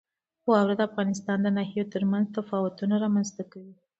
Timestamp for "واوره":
0.49-0.73